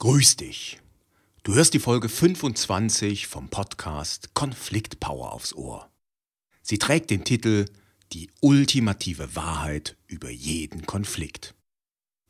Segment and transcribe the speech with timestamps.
[0.00, 0.78] Grüß dich.
[1.42, 5.90] Du hörst die Folge 25 vom Podcast Konfliktpower aufs Ohr.
[6.62, 7.64] Sie trägt den Titel
[8.12, 11.56] Die ultimative Wahrheit über jeden Konflikt.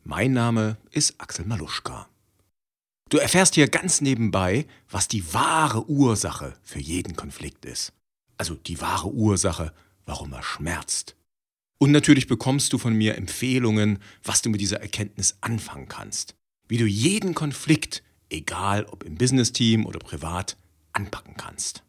[0.03, 2.09] Mein Name ist Axel Maluschka.
[3.11, 7.93] Du erfährst hier ganz nebenbei, was die wahre Ursache für jeden Konflikt ist.
[8.39, 9.75] Also die wahre Ursache,
[10.07, 11.17] warum er schmerzt.
[11.77, 16.38] Und natürlich bekommst du von mir Empfehlungen, was du mit dieser Erkenntnis anfangen kannst
[16.69, 20.57] wie du jeden Konflikt, egal ob im Business-Team oder privat,
[20.93, 21.83] anpacken kannst.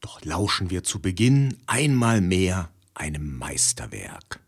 [0.00, 4.40] Doch lauschen wir zu Beginn einmal mehr einem Meisterwerk.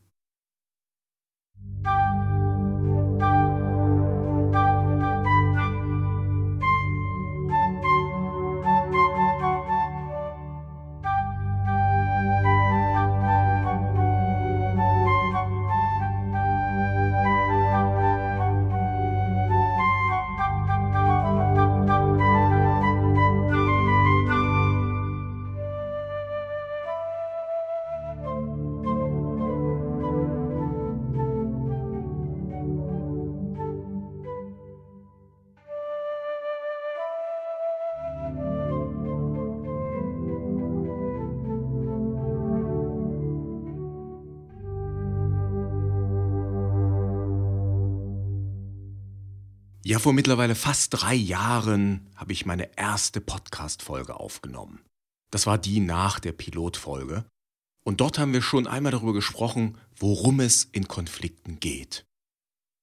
[49.85, 54.81] Ja, vor mittlerweile fast drei Jahren habe ich meine erste Podcast-Folge aufgenommen.
[55.33, 57.25] Das war die nach der Pilotfolge.
[57.85, 62.05] Und dort haben wir schon einmal darüber gesprochen, worum es in Konflikten geht.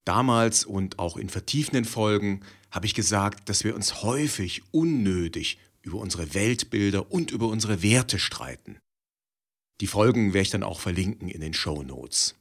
[0.03, 5.99] Damals und auch in vertiefenden Folgen habe ich gesagt, dass wir uns häufig unnötig über
[5.99, 8.77] unsere Weltbilder und über unsere Werte streiten.
[9.79, 12.35] Die Folgen werde ich dann auch verlinken in den Show Notes.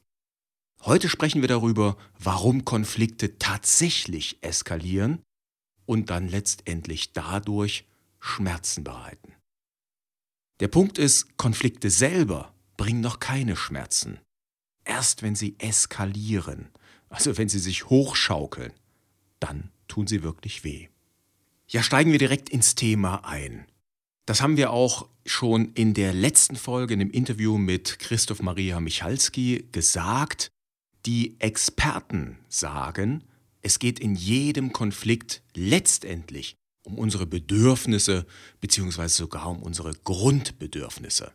[0.81, 5.21] Heute sprechen wir darüber, warum Konflikte tatsächlich eskalieren
[5.85, 7.85] und dann letztendlich dadurch
[8.19, 9.33] Schmerzen bereiten.
[10.61, 14.19] Der Punkt ist, Konflikte selber bringen noch keine Schmerzen.
[14.85, 16.69] Erst wenn sie eskalieren,
[17.09, 18.73] also wenn sie sich hochschaukeln,
[19.39, 20.87] dann tun sie wirklich weh.
[21.67, 23.65] Ja, steigen wir direkt ins Thema ein.
[24.25, 28.79] Das haben wir auch schon in der letzten Folge in dem Interview mit Christoph Maria
[28.79, 30.49] Michalski gesagt.
[31.05, 33.23] Die Experten sagen,
[33.61, 38.25] es geht in jedem Konflikt letztendlich um unsere Bedürfnisse
[38.61, 41.31] beziehungsweise sogar um unsere Grundbedürfnisse.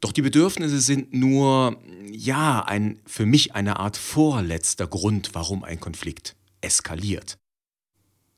[0.00, 5.80] Doch die Bedürfnisse sind nur, ja, ein, für mich eine Art vorletzter Grund, warum ein
[5.80, 7.36] Konflikt eskaliert.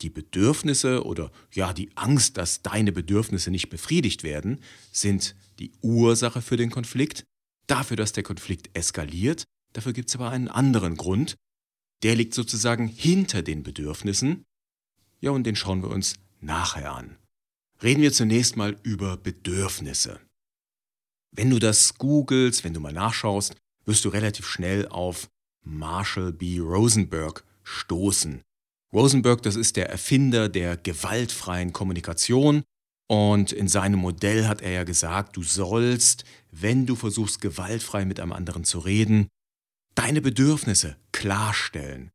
[0.01, 6.41] Die Bedürfnisse oder ja, die Angst, dass deine Bedürfnisse nicht befriedigt werden, sind die Ursache
[6.41, 7.25] für den Konflikt,
[7.67, 11.37] dafür, dass der Konflikt eskaliert Dafür gibt es aber einen anderen Grund.
[12.03, 14.45] Der liegt sozusagen hinter den Bedürfnissen.
[15.21, 17.19] Ja, und den schauen wir uns nachher an.
[17.83, 20.21] Reden wir zunächst mal über Bedürfnisse.
[21.33, 23.55] Wenn du das googelst, wenn du mal nachschaust,
[23.85, 25.29] wirst du relativ schnell auf
[25.63, 26.59] Marshall B.
[26.59, 28.43] Rosenberg stoßen.
[28.93, 32.65] Rosenberg, das ist der Erfinder der gewaltfreien Kommunikation
[33.09, 38.21] und in seinem Modell hat er ja gesagt, du sollst, wenn du versuchst gewaltfrei mit
[38.21, 39.29] einem anderen zu reden,
[39.95, 42.11] deine Bedürfnisse klarstellen.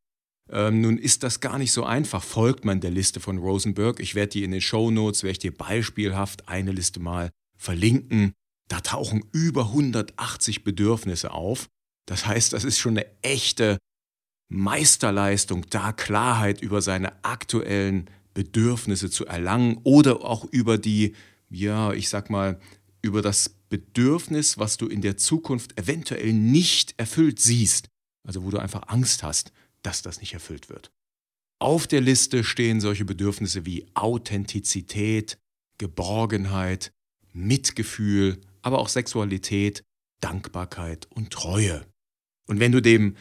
[0.50, 2.24] Ähm, nun ist das gar nicht so einfach.
[2.24, 4.00] Folgt man der Liste von Rosenberg?
[4.00, 8.34] Ich werde die in den Show Notes, werde ich dir beispielhaft eine Liste mal verlinken.
[8.68, 11.68] Da tauchen über 180 Bedürfnisse auf.
[12.06, 13.78] Das heißt, das ist schon eine echte
[14.50, 21.16] Meisterleistung, da Klarheit über seine aktuellen Bedürfnisse zu erlangen oder auch über die,
[21.50, 22.59] ja, ich sag mal,
[23.02, 27.90] über das Bedürfnis, was du in der Zukunft eventuell nicht erfüllt siehst,
[28.25, 30.91] also wo du einfach Angst hast, dass das nicht erfüllt wird.
[31.59, 35.38] Auf der Liste stehen solche Bedürfnisse wie Authentizität,
[35.78, 36.94] Geborgenheit,
[37.34, 39.84] Mitgefühl, aber auch Sexualität,
[40.22, 41.86] Dankbarkeit und Treue.
[42.47, 43.18] Und wenn du dem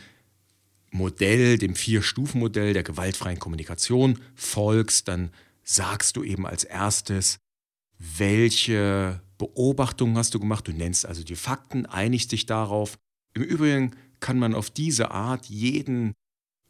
[0.93, 5.33] Modell, dem Vier-Stufen-Modell der gewaltfreien Kommunikation folgst, dann
[5.65, 7.39] sagst du eben als erstes,
[7.99, 10.67] welche Beobachtungen hast du gemacht?
[10.67, 12.97] Du nennst also die Fakten, einigst dich darauf.
[13.35, 16.15] Im Übrigen kann man auf diese Art jeden,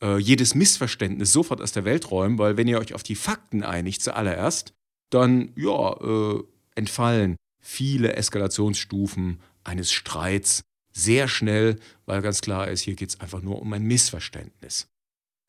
[0.02, 3.62] äh, jedes Missverständnis sofort aus der Welt räumen, weil wenn ihr euch auf die Fakten
[3.62, 4.74] einigt zuallererst,
[5.10, 6.42] dann ja, äh,
[6.74, 13.40] entfallen viele Eskalationsstufen eines Streits sehr schnell, weil ganz klar ist, hier geht es einfach
[13.40, 14.88] nur um ein Missverständnis.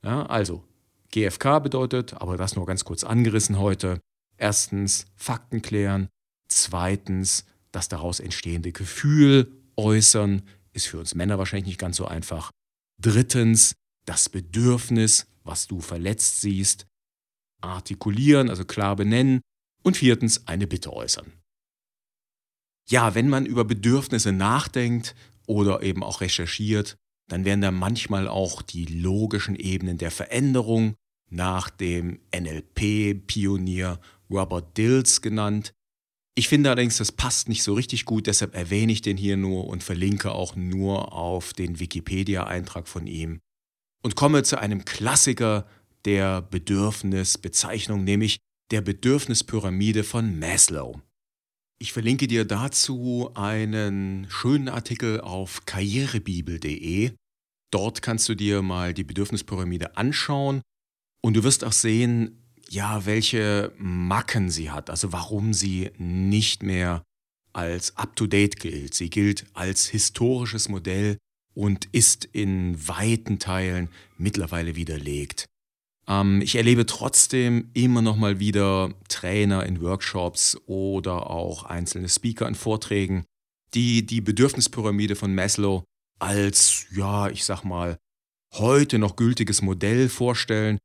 [0.04, 0.64] Ja, also,
[1.10, 4.00] GFK bedeutet, aber das nur ganz kurz angerissen heute,
[4.38, 6.10] erstens Fakten klären,
[6.56, 10.42] Zweitens, das daraus entstehende Gefühl äußern,
[10.74, 12.52] ist für uns Männer wahrscheinlich nicht ganz so einfach.
[13.02, 13.74] Drittens,
[14.06, 16.88] das Bedürfnis was du verletzt siehst,
[17.62, 19.42] artikulieren, also klar benennen
[19.84, 21.32] und viertens eine Bitte äußern.
[22.90, 25.16] Ja, wenn man über Bedürfnisse nachdenkt
[25.48, 26.98] oder eben auch recherchiert,
[27.30, 30.96] dann werden da manchmal auch die logischen Ebenen der Veränderung
[31.30, 34.00] nach dem NLP-Pionier
[34.30, 35.74] Robert Dills genannt.
[36.38, 39.68] Ich finde allerdings, das passt nicht so richtig gut, deshalb erwähne ich den hier nur
[39.68, 43.40] und verlinke auch nur auf den Wikipedia-Eintrag von ihm
[44.04, 45.66] und komme zu einem Klassiker
[46.04, 48.38] der Bedürfnisbezeichnung, nämlich
[48.70, 51.02] der Bedürfnispyramide von Maslow.
[51.80, 57.12] Ich verlinke dir dazu einen schönen Artikel auf karrierebibel.de.
[57.72, 60.62] Dort kannst du dir mal die Bedürfnispyramide anschauen
[61.22, 62.45] und du wirst auch sehen,
[62.76, 67.04] ja, welche Macken sie hat, also warum sie nicht mehr
[67.54, 68.94] als up-to-date gilt.
[68.94, 71.18] Sie gilt als historisches Modell
[71.54, 73.88] und ist in weiten Teilen
[74.18, 75.46] mittlerweile widerlegt.
[76.06, 82.46] Ähm, ich erlebe trotzdem immer noch mal wieder Trainer in Workshops oder auch einzelne Speaker
[82.46, 83.24] in Vorträgen,
[83.74, 85.86] die die Bedürfnispyramide von Maslow
[86.20, 87.98] als, ja, ich sag mal,
[88.54, 90.78] heute noch gültiges Modell vorstellen.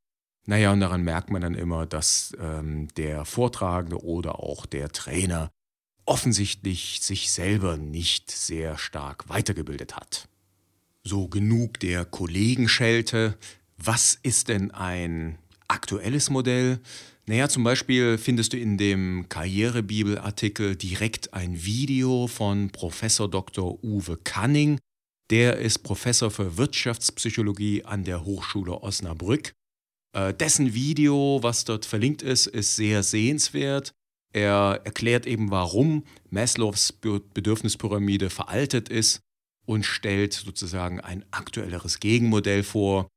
[0.45, 5.51] Naja, und daran merkt man dann immer, dass ähm, der Vortragende oder auch der Trainer
[6.05, 10.27] offensichtlich sich selber nicht sehr stark weitergebildet hat.
[11.03, 13.37] So genug der Kollegenschelte.
[13.77, 16.79] Was ist denn ein aktuelles Modell?
[17.27, 23.83] Naja, zum Beispiel findest du in dem Karrierebibel-Artikel direkt ein Video von Professor Dr.
[23.83, 24.79] Uwe Canning.
[25.29, 29.53] Der ist Professor für Wirtschaftspsychologie an der Hochschule Osnabrück.
[30.13, 33.93] Äh, dessen Video, was dort verlinkt ist, ist sehr sehenswert.
[34.33, 39.21] Er erklärt eben, warum Maslows Bedürfnispyramide veraltet ist
[39.65, 43.07] und stellt sozusagen ein aktuelleres Gegenmodell vor.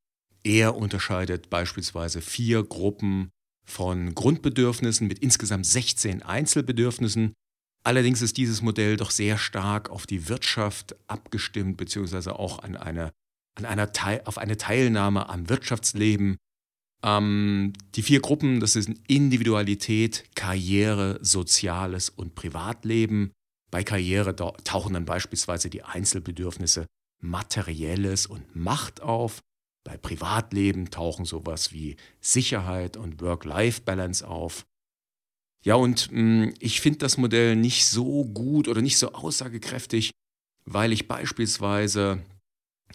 [0.42, 3.30] Er unterscheidet beispielsweise vier Gruppen
[3.64, 7.32] von Grundbedürfnissen mit insgesamt 16 Einzelbedürfnissen.
[7.82, 13.12] Allerdings ist dieses Modell doch sehr stark auf die Wirtschaft abgestimmt, beziehungsweise auch an eine,
[13.56, 13.90] an einer
[14.26, 16.36] auf eine Teilnahme am Wirtschaftsleben.
[17.04, 23.32] Ähm, die vier Gruppen, das sind Individualität, Karriere, Soziales und Privatleben.
[23.70, 26.86] Bei Karriere tauchen dann beispielsweise die Einzelbedürfnisse
[27.20, 29.40] Materielles und Macht auf.
[29.84, 34.64] Bei Privatleben tauchen sowas wie Sicherheit und Work-Life-Balance auf.
[35.64, 40.10] Ja, und mh, hm, ich finde das Modell nicht so gut oder nicht so aussagekräftig,
[40.64, 42.22] weil ich beispielsweise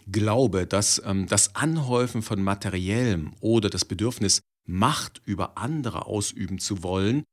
[0.08, 6.84] glaube, dass ähm, das Anhäufen von Materiellem oder das Bedürfnis, Macht über andere ausüben zu
[6.84, 7.24] wollen,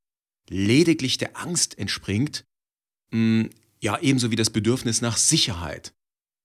[0.49, 2.45] lediglich der Angst entspringt,
[3.11, 3.51] mh, hm,
[3.83, 5.93] ja ebenso wie das Bedürfnis nach Sicherheit.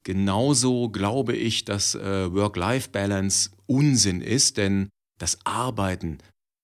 [0.04, 6.18] Genauso glaube ich, dass äh, Work-Life-Balance Unsinn ist, denn das Arbeiten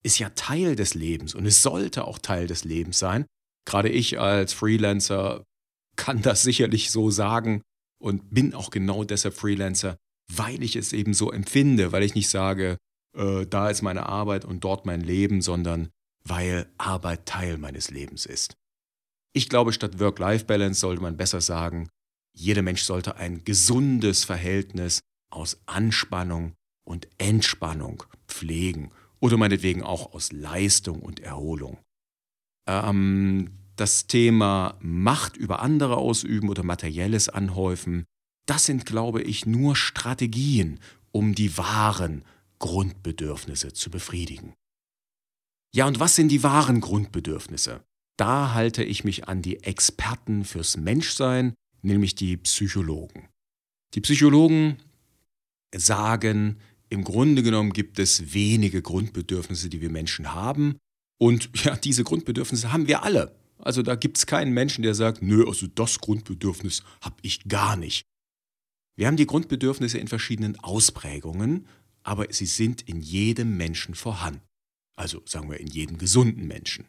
[0.03, 3.25] ist ja Teil des Lebens und es sollte auch Teil des Lebens sein.
[3.65, 5.43] Gerade ich als Freelancer
[5.95, 7.61] kann das sicherlich so sagen
[7.99, 9.97] und bin auch genau deshalb Freelancer,
[10.31, 12.77] weil ich es eben so empfinde, weil ich nicht sage,
[13.15, 15.89] äh, da ist meine Arbeit und dort mein Leben, sondern
[16.23, 18.55] weil Arbeit Teil meines Lebens ist.
[19.33, 21.89] Ich glaube, statt Work-Life-Balance sollte man besser sagen,
[22.33, 25.01] jeder Mensch sollte ein gesundes Verhältnis
[25.31, 26.53] aus Anspannung
[26.83, 31.79] und Entspannung pflegen oder meinetwegen auch aus Leistung und Erholung.
[32.67, 38.05] Ähm, das Thema Macht über andere ausüben oder materielles anhäufen,
[38.45, 40.79] das sind, glaube ich, nur Strategien,
[41.11, 42.23] um die wahren
[42.59, 44.53] Grundbedürfnisse zu befriedigen.
[45.73, 47.83] Ja, und was sind die wahren Grundbedürfnisse?
[48.17, 53.29] Da halte ich mich an die Experten fürs Menschsein nämlich die Psychologen.
[53.93, 54.77] Die Psychologen
[55.75, 56.57] sagen,
[56.89, 60.77] im Grunde genommen gibt es wenige Grundbedürfnisse, die wir Menschen haben.
[61.19, 63.35] Und ja, diese Grundbedürfnisse haben wir alle.
[63.59, 67.75] Also da gibt es keinen Menschen, der sagt, nö, also das Grundbedürfnis habe ich gar
[67.75, 68.05] nicht.
[68.95, 71.67] Wir haben die Grundbedürfnisse in verschiedenen Ausprägungen,
[72.03, 74.41] aber sie sind in jedem Menschen vorhanden.
[74.95, 76.85] Also sagen wir in jedem gesunden Menschen.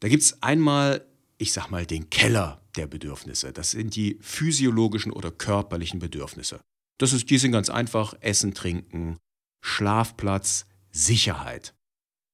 [0.00, 1.06] Da gibt es einmal
[1.38, 3.52] ich sag mal, den Keller der Bedürfnisse.
[3.52, 6.60] Das sind die physiologischen oder körperlichen Bedürfnisse.
[6.98, 9.18] Das ist, die sind ganz einfach: Essen, Trinken,
[9.62, 11.74] Schlafplatz, Sicherheit.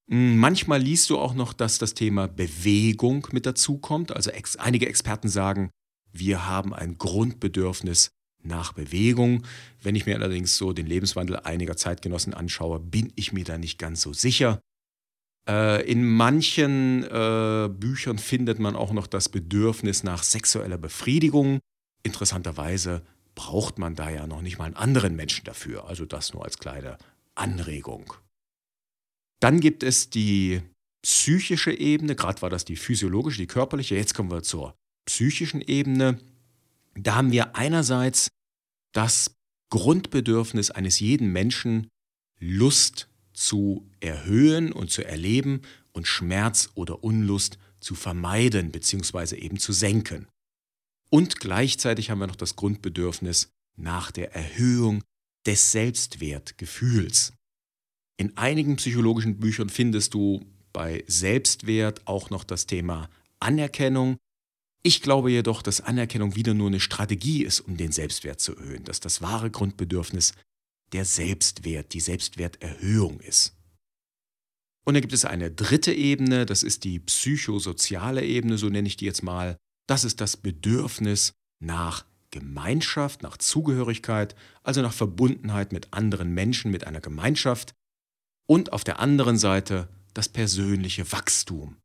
[0.09, 4.15] Hm, manchmal liest du auch noch, dass das Thema Bewegung mit dazukommt.
[4.15, 5.69] Also ex einige Experten sagen,
[6.11, 8.11] wir haben ein Grundbedürfnis
[8.43, 9.43] nach Bewegung.
[9.81, 13.79] Wenn ich mir allerdings so den Lebenswandel einiger Zeitgenossen anschaue, bin ich mir da nicht
[13.79, 14.61] ganz so sicher.
[15.47, 21.59] Äh, in manchen äh, Büchern findet man auch noch das Bedürfnis nach sexueller Befriedigung.
[22.03, 23.01] Interessanterweise
[23.35, 25.87] braucht man da ja noch nicht mal einen anderen Menschen dafür.
[25.87, 26.97] Also das nur als kleine
[27.35, 28.13] Anregung.
[29.43, 30.61] Dann gibt es die
[31.01, 34.73] psychische Ebene, gerade war das die physiologische, die körperliche, jetzt kommen wir zur
[35.05, 36.17] psychischen Ebene.
[36.95, 38.29] Da haben wir einerseits
[38.93, 39.35] das
[39.69, 41.89] Grundbedürfnis eines jeden Menschen,
[42.39, 49.35] Lust zu erhöhen und zu erleben und Schmerz oder Unlust zu vermeiden bzw.
[49.35, 50.29] eben zu senken.
[51.09, 55.03] Und gleichzeitig haben wir noch das Grundbedürfnis nach der Erhöhung
[55.45, 57.33] des Selbstwertgefühls.
[58.17, 64.17] In einigen psychologischen Büchern findest du bei Selbstwert auch noch das Thema Anerkennung.
[64.83, 68.83] Ich glaube jedoch, dass Anerkennung wieder nur eine Strategie ist, um den Selbstwert zu erhöhen,
[68.83, 70.33] dass das wahre Grundbedürfnis
[70.91, 73.55] der Selbstwert, die Selbstwerterhöhung ist.
[74.85, 78.97] Und dann gibt es eine dritte Ebene, das ist die psychosoziale Ebene, so nenne ich
[78.97, 79.57] die jetzt mal.
[79.87, 86.85] Das ist das Bedürfnis nach Gemeinschaft, nach Zugehörigkeit, also nach Verbundenheit mit anderen Menschen, mit
[86.85, 87.73] einer Gemeinschaft.
[88.47, 91.77] Und auf der anderen Seite das persönliche Wachstum.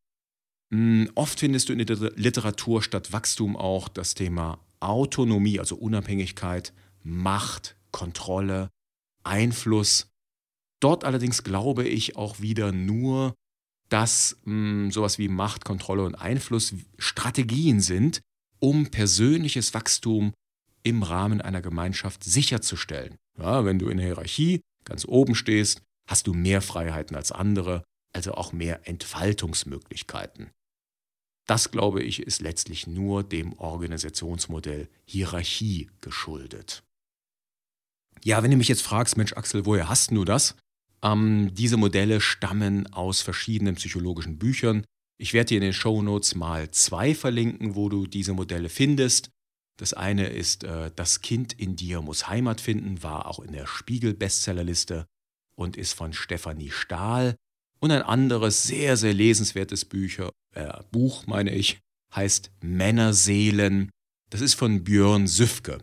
[0.72, 6.72] Hm, oft findest du in der Literatur statt Wachstum auch das Thema Autonomie, also Unabhängigkeit,
[7.02, 8.70] Macht, Kontrolle,
[9.24, 10.08] Einfluss.
[10.80, 13.34] Dort allerdings glaube ich auch wieder nur,
[13.88, 18.20] dass mh, hm, sowas wie Macht, Kontrolle und Einfluss Strategien sind,
[18.60, 20.34] um persönliches Wachstum
[20.82, 23.16] im Rahmen einer Gemeinschaft sicherzustellen.
[23.38, 27.84] Ja, wenn du in der Hierarchie ganz oben stehst, hast du mehr Freiheiten als andere,
[28.12, 30.50] also auch mehr Entfaltungsmöglichkeiten.
[31.46, 36.82] Das, glaube ich, ist letztlich nur dem Organisationsmodell Hierarchie geschuldet.
[38.24, 40.56] Ja, wenn du mich jetzt fragst, Mensch Axel, woher hast du das?
[41.02, 44.84] Ähm, diese Modelle stammen aus verschiedenen psychologischen Büchern.
[45.18, 49.30] Ich werde dir in den Show Notes mal zwei verlinken, wo du diese Modelle findest.
[49.78, 53.66] Das eine ist äh, Das Kind in dir muss Heimat finden, war auch in der
[53.66, 55.06] Spiegel-Bestsellerliste
[55.58, 57.34] und ist von Stefanie Stahl.
[57.80, 61.80] Und ein anderes sehr, sehr lesenswertes Bücher, äh, Buch, meine ich,
[62.14, 63.90] heißt Männerseelen.
[64.30, 65.78] Das ist von Björn Süfke.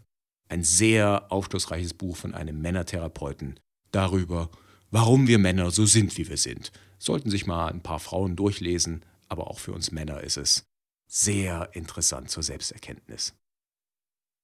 [0.48, 3.60] Ein sehr aufschlussreiches Buch von einem Männertherapeuten
[3.92, 4.50] darüber,
[4.92, 6.72] warum wir Männer so sind, wie wir sind.
[6.98, 10.64] Sollten sich mal ein paar Frauen durchlesen, aber auch für uns Männer ist es
[11.08, 13.36] sehr interessant zur Selbsterkenntnis.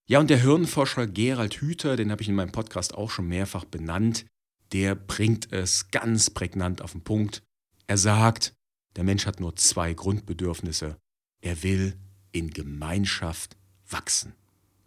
[0.07, 3.63] Ja, und der Hirnforscher Gerald Hüther, den habe ich in meinem Podcast auch schon mehrfach
[3.63, 4.25] benannt,
[4.73, 7.43] der bringt es ganz prägnant auf den Punkt.
[7.87, 8.53] Er sagt,
[8.95, 10.97] der Mensch hat nur zwei Grundbedürfnisse.
[11.41, 11.97] Er will
[12.31, 13.57] in Gemeinschaft
[13.89, 14.33] wachsen.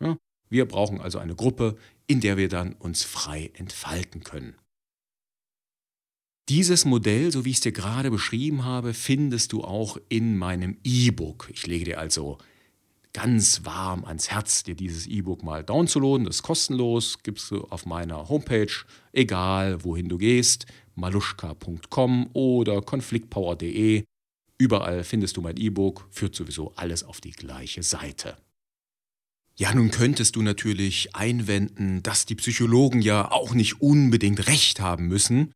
[0.00, 0.16] Ja,
[0.48, 1.76] wir brauchen also eine Gruppe,
[2.06, 4.56] in der wir dann uns frei entfalten können.
[6.50, 10.76] Dieses Modell, so wie ich es dir gerade beschrieben habe, findest du auch in meinem
[10.84, 11.48] E-Book.
[11.50, 12.38] Ich lege dir also
[13.14, 16.26] ganz warm ans Herz, dir dieses E-Book mal downzuladen.
[16.26, 18.72] Das ist kostenlos, gibst du auf meiner Homepage,
[19.12, 20.66] egal wohin du gehst,
[20.96, 24.04] maluschka.com oder konfliktpower.de.
[24.58, 28.36] Überall findest du mein E-Book, führt sowieso alles auf die gleiche Seite.
[29.56, 35.06] Ja, nun könntest du natürlich einwenden, dass die Psychologen ja auch nicht unbedingt recht haben
[35.06, 35.52] müssen.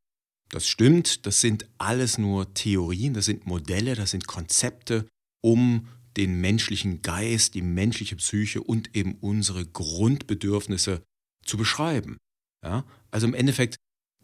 [0.51, 5.07] Das stimmt, das sind alles nur Theorien, das sind Modelle, das sind Konzepte,
[5.43, 11.03] um den menschlichen Geist, die menschliche Psyche und eben unsere Grundbedürfnisse
[11.45, 12.19] zu beschreiben.
[12.63, 12.85] Ja?
[13.11, 13.77] Also im Endeffekt,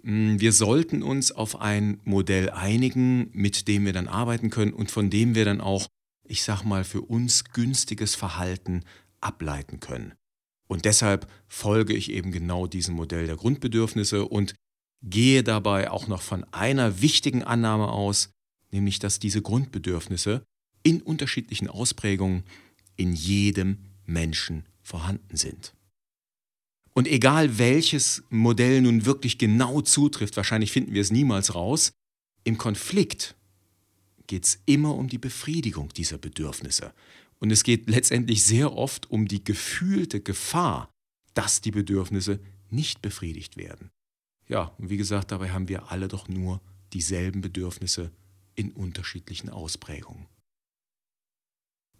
[0.02, 4.90] hm, wir sollten uns auf ein Modell einigen, mit dem wir dann arbeiten können und
[4.90, 5.86] von dem wir dann auch,
[6.26, 8.82] ich sag mal, für uns günstiges Verhalten
[9.20, 10.14] ableiten können.
[10.66, 14.54] Und deshalb folge ich eben genau diesem Modell der Grundbedürfnisse und
[15.02, 18.30] gehe dabei auch noch von einer wichtigen Annahme aus,
[18.72, 20.44] nämlich dass diese Grundbedürfnisse
[20.84, 22.44] in unterschiedlichen Ausprägungen
[22.94, 25.74] in jedem Menschen vorhanden sind.
[26.92, 31.92] Und egal welches Modell nun wirklich genau zutrifft, wahrscheinlich finden wir es niemals raus,
[32.44, 33.34] im Konflikt
[34.26, 36.94] geht es immer um die Befriedigung dieser Bedürfnisse.
[37.40, 40.88] Und es geht letztendlich sehr oft um die gefühlte Gefahr,
[41.34, 42.38] dass die Bedürfnisse
[42.70, 43.90] nicht befriedigt werden.
[44.48, 46.60] Ja, und wie gesagt, dabei haben wir alle doch nur
[46.92, 48.12] dieselben Bedürfnisse
[48.54, 50.26] in unterschiedlichen Ausprägungen.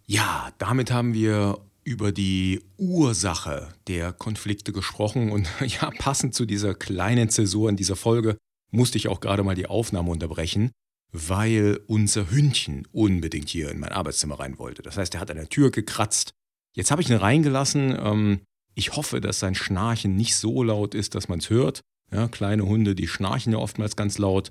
[0.06, 6.75] Ja, damit haben wir über die Ursache der Konflikte gesprochen und ja, passend zu dieser
[6.75, 8.37] kleinen Zäsur in dieser Folge
[8.70, 10.73] musste ich auch gerade mal die Aufnahme unterbrechen,
[11.12, 14.82] weil unser Hündchen unbedingt hier in mein Arbeitszimmer rein wollte.
[14.82, 16.32] Das heißt, er hat an der Tür gekratzt.
[16.75, 17.96] Jetzt habe ich ihn reingelassen.
[17.99, 18.40] Ähm,
[18.75, 21.82] ich hoffe, dass sein Schnarchen nicht so laut ist, dass man es hört.
[22.11, 24.50] Ja, kleine Hunde, die schnarchen ja oftmals ganz laut.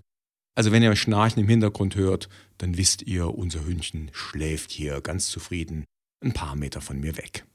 [0.55, 2.29] Also wenn ihr Schnarchen im Hintergrund hört,
[2.59, 5.85] dann wisst ihr, unser Hündchen schläft hier ganz zufrieden
[6.23, 7.45] ein paar Meter von mir weg.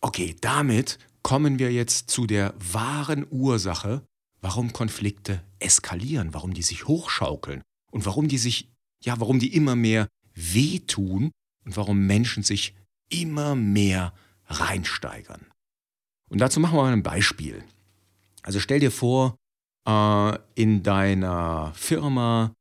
[0.00, 4.02] Okay, damit kommen wir jetzt zu der wahren Ursache,
[4.40, 8.70] warum Konflikte eskalieren, warum die sich hochschaukeln und warum die sich,
[9.04, 11.32] ja, warum die immer mehr wehtun
[11.64, 12.74] und warum Menschen sich
[13.10, 14.14] immer mehr
[14.46, 15.46] reinsteigern.
[16.30, 17.64] Und dazu machen wir mal ein Beispiel.
[18.42, 19.36] Also stell dir vor,
[20.54, 22.52] in deiner Firma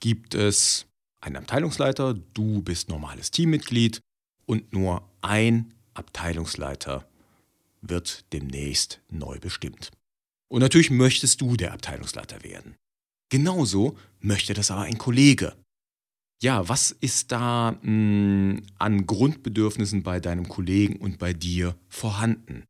[0.00, 0.86] gibt es
[1.20, 4.00] einen Abteilungsleiter, du bist normales Teammitglied
[4.44, 7.08] und nur ein Abteilungsleiter
[7.80, 9.90] wird demnächst neu bestimmt.
[10.48, 12.76] Und natürlich möchtest du der Abteilungsleiter werden.
[13.30, 15.56] Genauso möchte das aber ein Kollege.
[16.42, 22.64] Ja, was ist da mh, hm, an Grundbedürfnissen bei deinem Kollegen und bei dir vorhanden?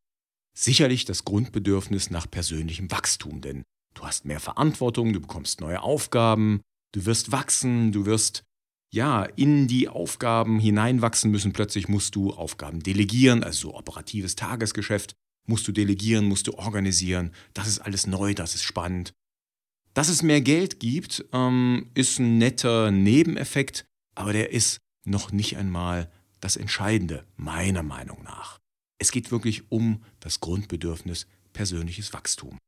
[0.56, 6.60] Sicherlich das Grundbedürfnis nach persönlichem Wachstum, denn du hast mehr Verantwortung, du bekommst neue Aufgaben,
[6.92, 8.44] du wirst wachsen, du wirst
[8.92, 11.52] ja in die Aufgaben hineinwachsen müssen.
[11.52, 15.14] Plötzlich musst du Aufgaben delegieren, also so operatives Tagesgeschäft
[15.46, 17.32] musst du delegieren, musst du organisieren.
[17.52, 19.12] Das ist alles neu, das ist spannend.
[19.92, 23.84] Dass es mehr Geld gibt, ähm, ist ein netter Nebeneffekt,
[24.14, 26.10] aber der ist noch nicht einmal
[26.40, 28.58] das Entscheidende, meiner Meinung nach.
[28.98, 32.58] Es geht wirklich um das Grundbedürfnis persönliches Wachstum.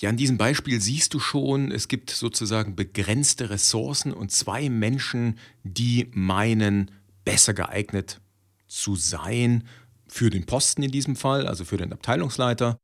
[0.00, 5.38] Ja, an diesem Beispiel siehst du schon, es gibt sozusagen begrenzte Ressourcen und zwei Menschen,
[5.64, 6.92] die meinen,
[7.24, 8.20] besser geeignet
[8.68, 9.64] zu sein
[10.06, 12.78] für den Posten in diesem Fall, also für den Abteilungsleiter.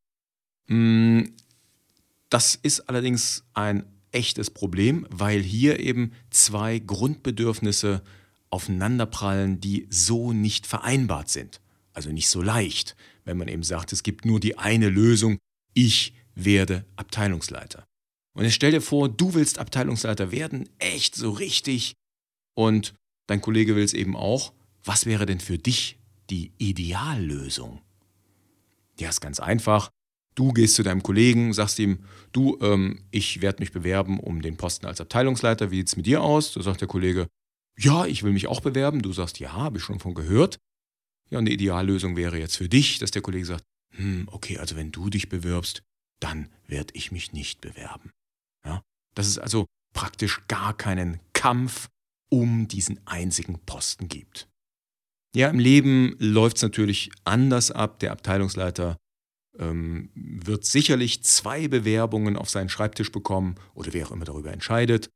[0.67, 1.23] Mm,
[2.31, 8.03] das ist allerdings ein echtes Problem, weil hier eben zwei Grundbedürfnisse
[8.51, 11.61] aufeinanderprallen, die so nicht vereinbart sind.
[11.93, 15.39] Also nicht so leicht, wenn man eben sagt, es gibt nur die eine Lösung,
[15.75, 17.85] ich werde Abteilungsleiter.
[18.35, 21.95] Und jetzt stell dir vor, du willst Abteilungsleiter werden, echt so richtig,
[22.55, 22.95] und
[23.27, 24.53] dein Kollege will es eben auch.
[24.85, 25.99] Was wäre denn für dich
[26.31, 27.81] die Ideallösung?
[28.99, 29.91] Ja, ist ganz einfach.
[30.35, 34.57] Du gehst zu deinem Kollegen, sagst ihm, du, ähm, ich werde mich bewerben um den
[34.57, 35.71] Posten als Abteilungsleiter.
[35.71, 36.53] Wie sieht es mit dir aus?
[36.53, 37.29] Da sagt der Kollege,
[37.79, 39.03] ja, ich will mich auch bewerben.
[39.03, 40.59] Du sagst, ja, habe ich schon von gehört.
[41.31, 43.65] Ja, und die Ideallösung wäre jetzt für dich, dass der Kollege sagt,
[43.97, 45.83] hm, okay, also wenn du dich bewirbst,
[46.21, 48.11] dann werde ich mich nicht bewerben.
[48.65, 48.83] Ja?
[49.15, 51.89] Dass es also praktisch gar keinen Kampf
[52.31, 54.49] um diesen einzigen Posten gibt.
[55.35, 57.99] Ja, im Leben läuft es natürlich anders ab.
[57.99, 58.97] Der Abteilungsleiter
[59.59, 65.11] ähm, wird sicherlich zwei Bewerbungen auf seinen Schreibtisch bekommen oder wer auch immer darüber entscheidet.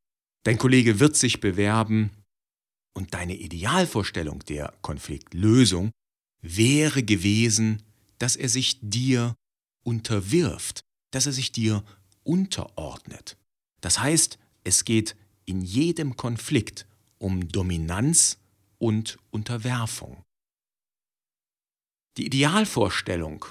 [0.44, 2.10] Dein Kollege wird sich bewerben
[2.94, 5.90] und deine Idealvorstellung der Konfliktlösung
[6.40, 7.82] wäre gewesen,
[8.18, 9.34] dass er sich dir
[9.84, 11.84] unterwirft, dass er sich dir
[12.22, 13.36] unterordnet.
[13.80, 16.86] Das heißt, es geht in jedem Konflikt
[17.18, 18.38] um Dominanz
[18.78, 20.22] und Unterwerfung.
[22.16, 23.44] Die Idealvorstellung,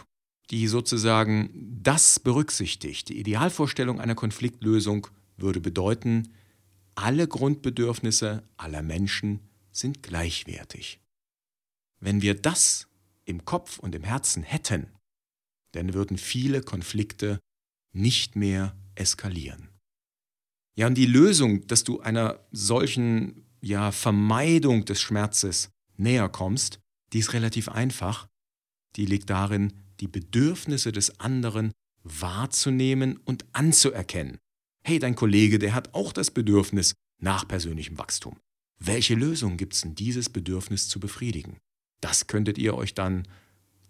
[0.50, 6.34] die sozusagen das berücksichtigt, die Idealvorstellung einer Konfliktlösung würde bedeuten,
[6.96, 9.40] alle Grundbedürfnisse aller Menschen
[9.72, 11.00] sind gleichwertig.
[12.00, 12.88] Wenn wir das
[13.26, 14.88] im Kopf und im Herzen hätten,
[15.72, 17.40] dann würden viele Konflikte
[17.98, 19.70] nicht mehr eskalieren.
[20.76, 26.80] Ja, und die Lösung, dass du einer solchen ja, Vermeidung des Schmerzes näher kommst,
[27.14, 28.28] die ist relativ einfach.
[28.96, 31.72] Die liegt darin, die Bedürfnisse des anderen
[32.04, 34.38] wahrzunehmen und anzuerkennen.
[34.84, 38.38] Hey, dein Kollege, der hat auch das Bedürfnis nach persönlichem Wachstum.
[38.80, 41.58] Welche Lösung gibt es denn, dieses Bedürfnis zu befriedigen?
[42.00, 43.28] Das könntet ihr euch dann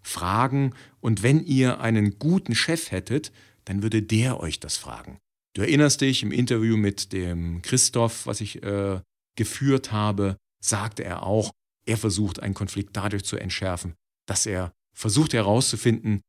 [0.00, 3.30] fragen und wenn ihr einen guten Chef hättet,
[3.68, 5.20] dann würde der euch das fragen.
[5.54, 9.00] Du erinnerst dich im Interview mit dem Christoph, was ich äh,
[9.36, 11.52] geführt habe, sagte er auch,
[11.84, 13.94] er versucht einen Konflikt dadurch zu entschärfen,
[14.26, 16.22] dass er versucht herauszufinden,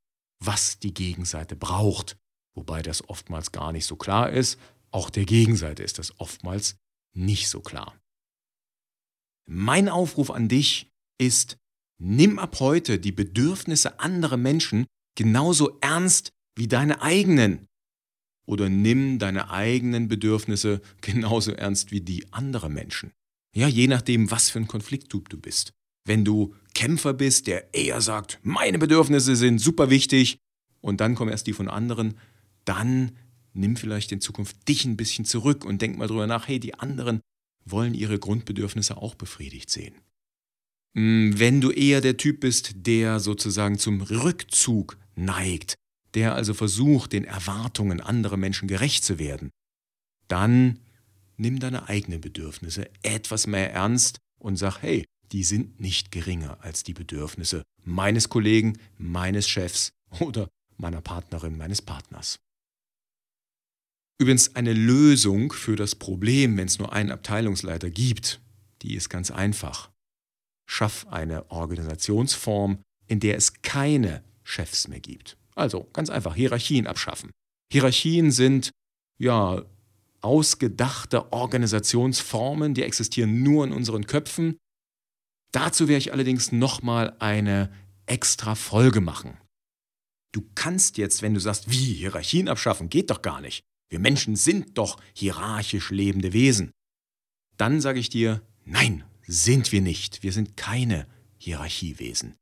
[0.43, 2.17] was die Gegenseite braucht,
[2.56, 4.60] wobei das oftmals gar nicht so klar ist.
[4.91, 6.75] Auch der Gegenseite ist das oftmals
[7.15, 7.97] nicht so klar.
[9.47, 11.58] Mein Aufruf an dich ist,
[12.02, 17.68] nimm ab heute die Bedürfnisse anderer Menschen genauso ernst wie deine eigenen.
[18.46, 23.12] Oder nimm deine eigenen Bedürfnisse genauso ernst wie die anderer Menschen.
[23.56, 25.74] Ja, je nachdem, was für ein Konflikttyp du bist.
[26.06, 30.38] Wenn du Kämpfer bist, der eher sagt, meine Bedürfnisse sind super wichtig,
[30.82, 32.16] und dann kommen erst die von anderen,
[32.66, 33.12] dann
[33.54, 36.76] nimm vielleicht in Zukunft dich ein bisschen zurück und denk mal drüber nach, hey, die
[36.76, 37.22] anderen
[37.66, 39.96] wollen ihre Grundbedürfnisse auch befriedigt sehen.
[40.96, 45.76] Hm, wenn du eher der Typ bist, der sozusagen zum Rückzug neigt,
[46.13, 49.50] der also versucht, den Erwartungen anderer Menschen gerecht zu werden,
[50.28, 50.80] dann
[51.38, 56.84] nimm deine eigenen Bedürfnisse etwas mehr ernst und sag, hey, die sind nicht geringer als
[56.84, 62.39] die Bedürfnisse meines Kollegen, meines Chefs oder meiner Partnerin, meines Partners.
[64.19, 68.41] Übrigens eine Lösung für das Problem, wenn es nur einen Abteilungsleiter gibt,
[68.82, 69.89] die ist ganz einfach.
[70.69, 75.38] Schaff eine Organisationsform, in der es keine Chefs mehr gibt.
[75.60, 77.32] Also ganz einfach Hierarchien abschaffen.
[77.72, 78.72] Hierarchien sind
[79.19, 79.63] ja
[80.22, 84.58] ausgedachte Organisationsformen, die existieren nur in unseren Köpfen.
[85.52, 87.72] Dazu werde ich allerdings nochmal eine
[88.06, 89.38] extra Folge machen.
[90.32, 93.63] Du kannst jetzt, wenn du sagst, wie Hierarchien abschaffen, geht doch gar nicht.
[93.89, 96.72] Wir Menschen sind doch hierarchisch lebende Wesen.
[97.58, 100.22] Dann sage ich dir, nein, sind wir nicht.
[100.22, 102.36] Wir sind keine Hierarchiewesen.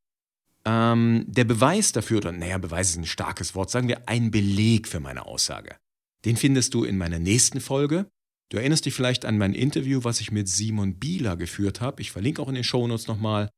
[0.68, 4.90] Ähm, der Beweis dafür, oder naja, Beweis ist ein starkes Wort, sagen wir ein Beleg
[4.90, 5.78] für meine Aussage.
[6.26, 8.10] Den findest du in meiner nächsten Folge.
[8.50, 12.02] Du erinnerst dich vielleicht an mein Interview, was ich mit Simon Bieler geführt habe.
[12.02, 13.50] Ich verlinke auch in den Shownotes nochmal.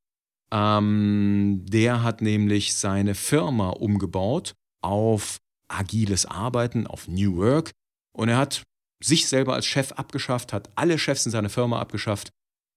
[0.51, 7.71] Ähm, der hat nämlich seine Firma umgebaut auf agiles Arbeiten, auf New Work.
[8.15, 8.63] Und er hat
[9.03, 12.29] sich selber als Chef abgeschafft, hat alle Chefs in seiner Firma abgeschafft.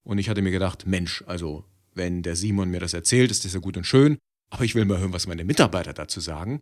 [0.05, 3.55] Und ich hatte mir gedacht, Mensch, also wenn der Simon mir das erzählt, ist das
[3.55, 4.19] ja gut und schön,
[4.51, 6.61] aber ich will mal hören, was meine Mitarbeiter dazu sagen.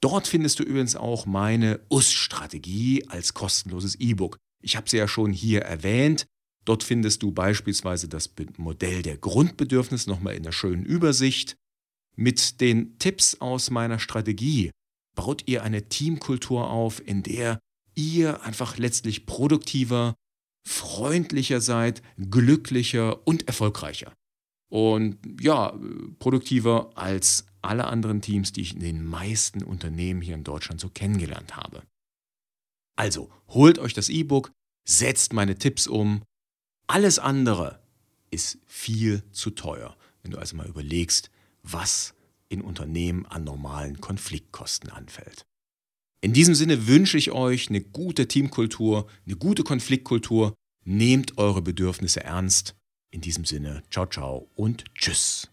[0.00, 4.38] Dort findest du übrigens auch meine US-Strategie als kostenloses E-Book.
[4.62, 6.26] Ich habe sie ja schon hier erwähnt.
[6.64, 11.56] Dort findest du beispielsweise das Modell der Grundbedürfnisse nochmal in der schönen Übersicht.
[12.16, 14.70] Mit den Tipps aus meiner Strategie
[15.14, 17.58] baut ihr eine Teamkultur auf, in der
[17.94, 20.14] ihr einfach letztlich produktiver,
[20.66, 24.14] freundlicher seid, glücklicher und erfolgreicher.
[24.70, 25.78] Und ja,
[26.18, 30.88] produktiver als alle anderen Teams, die ich in den meisten Unternehmen hier in Deutschland so
[30.88, 31.82] kennengelernt habe.
[32.96, 34.52] Also, holt euch das E-Book,
[34.86, 36.22] setzt meine Tipps um.
[36.86, 37.82] Alles andere
[38.30, 41.30] ist viel zu teuer, wenn du also mal überlegst,
[41.62, 42.14] was
[42.48, 45.46] in Unternehmen an normalen Konfliktkosten anfällt.
[46.20, 50.54] In diesem Sinne wünsche ich euch eine gute Teamkultur, eine gute Konfliktkultur.
[50.84, 52.74] Nehmt eure Bedürfnisse ernst.
[53.10, 55.50] In diesem Sinne, ciao, ciao und tschüss.